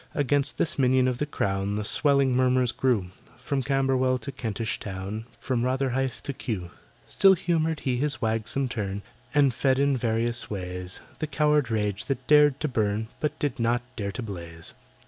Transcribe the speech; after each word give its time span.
Against 0.15 0.57
this 0.57 0.79
minion 0.79 1.07
of 1.07 1.19
the 1.19 1.27
Crown 1.27 1.75
The 1.75 1.83
swelling 1.85 2.35
murmurs 2.35 2.71
grew— 2.71 3.09
From 3.37 3.61
Camberwell 3.61 4.17
to 4.21 4.31
Kentish 4.31 4.79
Town— 4.79 5.27
From 5.39 5.63
Rotherhithe 5.63 6.21
to 6.23 6.33
Kew. 6.33 6.71
Still 7.05 7.35
humoured 7.35 7.81
he 7.81 7.97
his 7.97 8.17
wagsome 8.19 8.67
turn, 8.67 9.03
And 9.35 9.53
fed 9.53 9.77
in 9.77 9.95
various 9.95 10.49
ways 10.49 11.01
The 11.19 11.27
coward 11.27 11.69
rage 11.69 12.05
that 12.05 12.25
dared 12.25 12.59
to 12.61 12.67
burn, 12.67 13.09
But 13.19 13.37
did 13.37 13.59
not 13.59 13.83
dare 13.95 14.11
to 14.13 14.23
blaze. 14.23 14.73